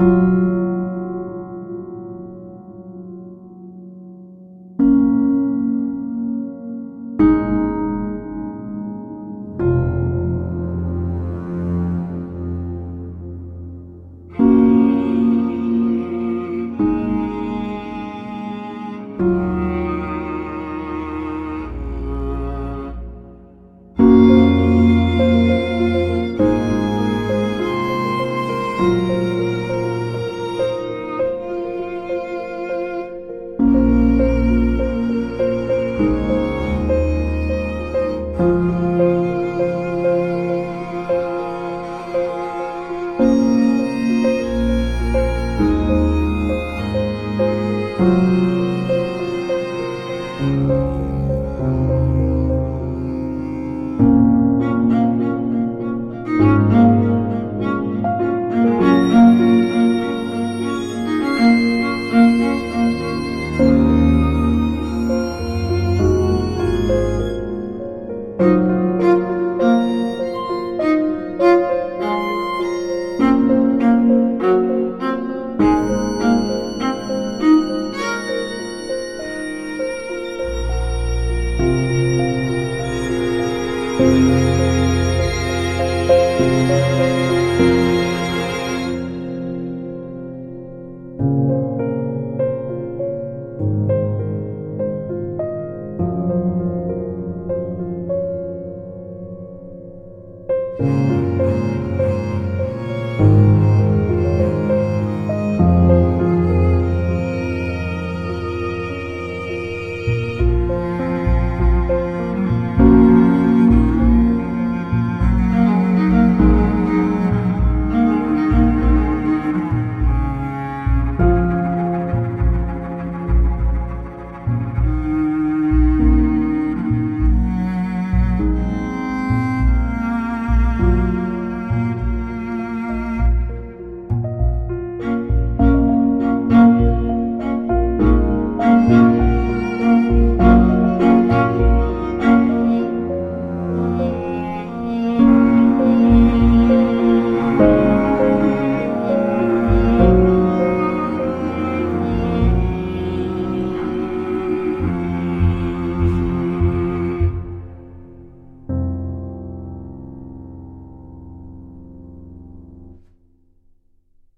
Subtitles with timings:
[0.00, 0.49] Música